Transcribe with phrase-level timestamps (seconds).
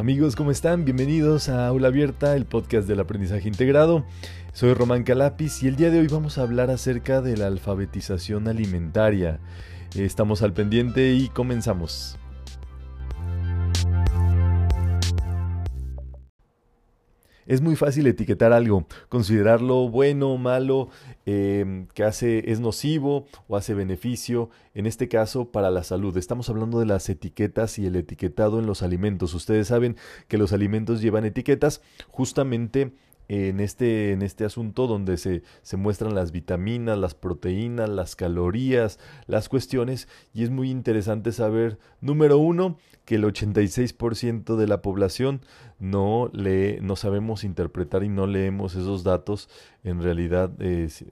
[0.00, 0.86] Amigos, ¿cómo están?
[0.86, 4.06] Bienvenidos a Aula Abierta, el podcast del aprendizaje integrado.
[4.54, 8.48] Soy Román Calapis y el día de hoy vamos a hablar acerca de la alfabetización
[8.48, 9.40] alimentaria.
[9.94, 12.16] Estamos al pendiente y comenzamos.
[17.50, 20.88] Es muy fácil etiquetar algo, considerarlo bueno malo,
[21.26, 26.16] em, que hace, es nocivo o hace beneficio, en este caso para la salud.
[26.16, 29.34] Estamos hablando de las etiquetas y el etiquetado en los alimentos.
[29.34, 29.96] Ustedes saben
[30.28, 32.92] que los alimentos llevan etiquetas justamente
[33.26, 39.00] en este, en este asunto donde se, se, muestran las vitaminas, las proteínas, las calorías,
[39.26, 45.42] las cuestiones, y es muy interesante saber, número uno, que el 86% de la población
[45.80, 49.48] no lee, no sabemos interpretar y no leemos esos datos
[49.82, 50.52] en realidad,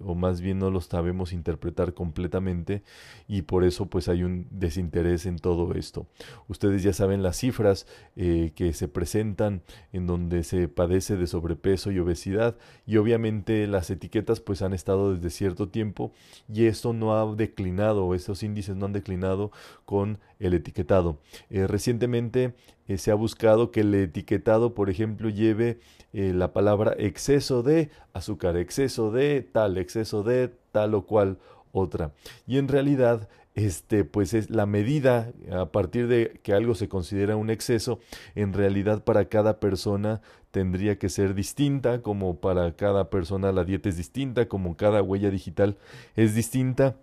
[0.00, 2.82] o más bien no los sabemos interpretar completamente,
[3.26, 6.06] y por eso pues hay un desinterés en todo esto.
[6.48, 9.62] Ustedes ya saben las cifras eh, que se presentan
[9.94, 15.14] en donde se padece de sobrepeso y obesidad, y obviamente las etiquetas pues han estado
[15.14, 16.12] desde cierto tiempo,
[16.46, 19.50] y esto no ha declinado, esos índices no han declinado
[19.86, 21.18] con el etiquetado.
[21.48, 22.54] Eh, recientemente
[22.88, 25.78] eh, se ha buscado que el etiquetado, por ejemplo, lleve
[26.12, 31.38] eh, la palabra exceso de azúcar, exceso de tal, exceso de tal o cual
[31.72, 32.12] otra.
[32.46, 37.36] Y en realidad, este, pues es la medida a partir de que algo se considera
[37.36, 38.00] un exceso,
[38.34, 43.90] en realidad para cada persona tendría que ser distinta, como para cada persona la dieta
[43.90, 45.76] es distinta, como cada huella digital
[46.16, 46.96] es distinta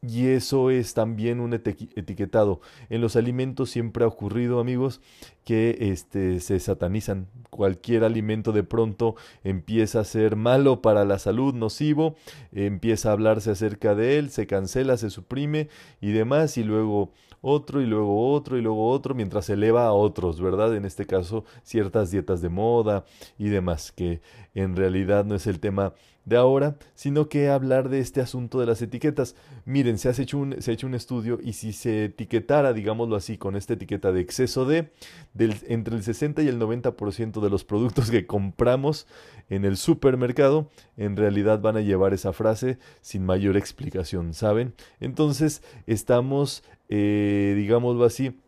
[0.00, 2.60] y eso es también un etiquetado.
[2.88, 5.00] En los alimentos siempre ha ocurrido, amigos,
[5.44, 7.26] que este, se satanizan.
[7.50, 12.14] Cualquier alimento de pronto empieza a ser malo para la salud, nocivo,
[12.52, 15.68] empieza a hablarse acerca de él, se cancela, se suprime
[16.00, 19.92] y demás, y luego otro y luego otro y luego otro, mientras se eleva a
[19.92, 20.76] otros, ¿verdad?
[20.76, 23.04] En este caso, ciertas dietas de moda
[23.38, 24.20] y demás, que
[24.54, 25.94] en realidad no es el tema
[26.28, 29.34] de ahora, sino que hablar de este asunto de las etiquetas.
[29.64, 33.16] Miren, se ha hecho un, se ha hecho un estudio y si se etiquetara, digámoslo
[33.16, 34.90] así, con esta etiqueta de exceso de,
[35.38, 39.06] entre el 60 y el 90% de los productos que compramos
[39.48, 44.74] en el supermercado, en realidad van a llevar esa frase sin mayor explicación, ¿saben?
[45.00, 48.38] Entonces, estamos, eh, digámoslo así,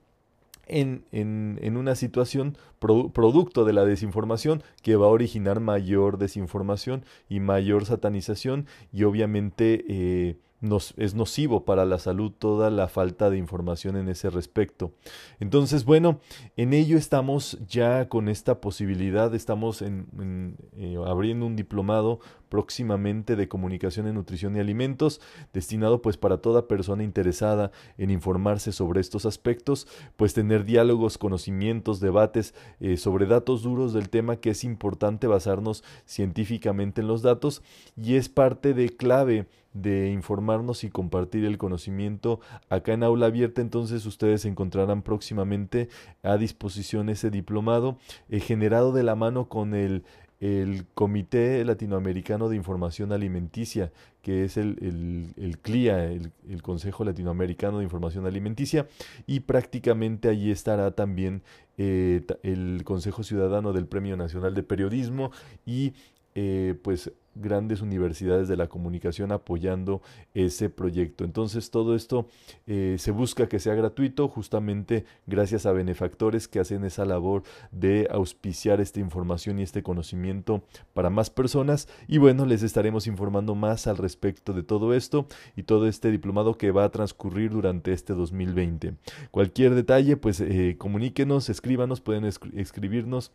[0.70, 7.04] en, en, en, una situación producto de la desinformación que va a originar mayor desinformación
[7.28, 13.31] y mayor satanización y obviamente eh, nos, es nocivo para la salud toda la falta
[13.31, 14.93] de información en ese respecto.
[15.38, 16.21] Entonces, bueno,
[16.56, 22.20] en ello estamos ya con esta posibilidad, estamos en, eh, abriendo un diplomado
[22.50, 25.20] próximamente de comunicación en nutrición y alimentos,
[25.53, 32.00] destinado pues para toda persona interesada en informarse sobre estos aspectos, pues tener diálogos, conocimientos,
[32.00, 37.62] debates eh, sobre datos duros del tema que es importante basarnos científicamente en los datos
[37.97, 43.60] y es parte de clave de informarnos y compartir el conocimiento acá en aula abierta
[43.60, 45.88] entonces ustedes encontrarán próximamente
[46.22, 47.98] a disposición ese diplomado
[48.28, 50.04] eh, generado de la mano con el
[50.41, 53.92] el Comité Latinoamericano de Información Alimenticia,
[54.22, 56.32] que es el, el, CLIA, el,
[56.62, 58.88] Consejo Latinoamericano de Información Alimenticia,
[59.26, 61.42] y prácticamente allí estará también
[61.76, 65.31] eh, el Consejo Ciudadano del Premio Nacional de Periodismo
[65.66, 65.92] y
[66.34, 70.02] eh, pues grandes universidades de la comunicación apoyando
[70.34, 71.24] ese proyecto.
[71.24, 72.28] Entonces todo esto
[72.66, 78.08] eh, se busca que sea gratuito justamente gracias a benefactores que hacen esa labor de
[78.10, 80.62] auspiciar esta información y este conocimiento
[80.92, 81.88] para más personas.
[82.08, 85.26] Y bueno, les estaremos informando más al respecto de todo esto
[85.56, 88.94] y todo este diplomado que va a transcurrir durante este 2020.
[89.30, 93.32] Cualquier detalle, pues eh, comuníquenos, escríbanos, pueden escribirnos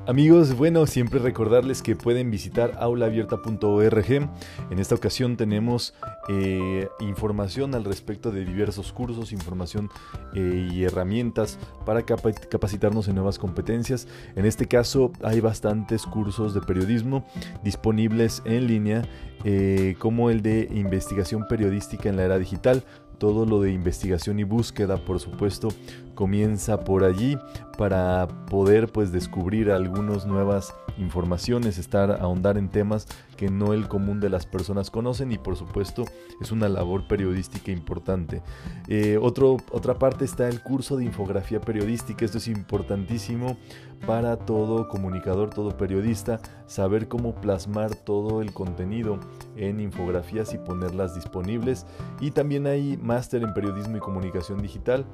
[0.08, 4.30] Amigos, bueno, siempre recordarles que pueden visitar aulaabierta.org.
[4.70, 5.96] En esta ocasión tenemos
[6.30, 9.90] eh, información al respecto de diversos cursos, información
[10.36, 11.58] eh, y herramientas
[11.88, 14.08] para capacitarnos en nuevas competencias.
[14.36, 17.26] En este caso hay bastantes cursos de periodismo
[17.64, 19.10] disponibles en línea,
[19.44, 22.84] eh, como el de investigación periodística en la era digital,
[23.18, 25.70] todo lo de investigación y búsqueda, por supuesto,
[26.14, 27.38] comienza por allí
[27.78, 34.20] para poder pues descubrir algunas nuevas informaciones, estar ahondar en temas que no el común
[34.20, 36.06] de las personas conocen y por supuesto
[36.42, 38.42] es una labor periodística importante.
[38.88, 43.58] Eh, otro, otra parte está el curso de infografía periodística, esto es importantísimo
[44.06, 49.20] para todo comunicador, todo periodista, saber cómo plasmar todo el contenido
[49.56, 51.86] en infografías y ponerlas disponibles.
[52.20, 55.06] Y también hay máster en periodismo y comunicación digital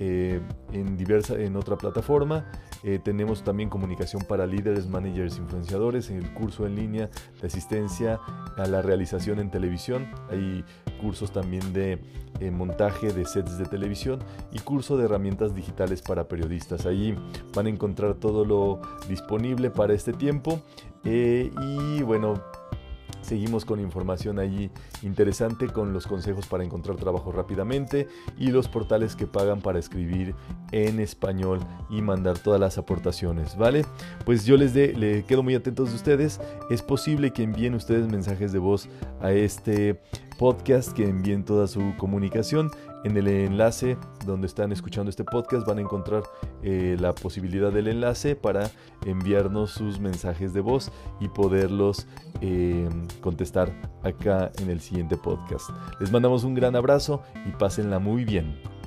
[0.00, 0.40] eh,
[0.72, 2.46] en, diversa, en otra plataforma.
[2.84, 7.10] Eh, tenemos también comunicación para líderes, managers, influenciadores en el curso en línea
[7.40, 8.20] de asistencia
[8.56, 10.08] a la realización en televisión.
[10.30, 10.64] Hay
[11.00, 12.00] cursos también de
[12.38, 14.20] eh, montaje de sets de televisión
[14.52, 16.86] y curso de herramientas digitales para periodistas.
[16.86, 17.16] Allí
[17.54, 20.60] van a encontrar todo lo disponible para este tiempo.
[21.04, 22.40] y bueno,
[23.28, 24.70] Seguimos con información allí
[25.02, 28.08] interesante con los consejos para encontrar trabajo rápidamente
[28.38, 30.34] y los portales que pagan para escribir
[30.72, 31.60] en español
[31.90, 33.84] y mandar todas las aportaciones, ¿vale?
[34.24, 36.40] Pues yo les de, le quedo muy atentos de ustedes.
[36.70, 38.88] Es posible que envíen ustedes mensajes de voz
[39.20, 40.00] a este
[40.38, 42.70] podcast, que envíen toda su comunicación.
[43.04, 43.96] En el enlace
[44.26, 46.24] donde están escuchando este podcast van a encontrar
[46.62, 48.70] eh, la posibilidad del enlace para
[49.06, 50.90] enviarnos sus mensajes de voz
[51.20, 52.06] y poderlos
[52.40, 52.88] eh,
[53.20, 53.72] contestar
[54.02, 55.70] acá en el siguiente podcast.
[56.00, 58.77] Les mandamos un gran abrazo y pásenla muy bien.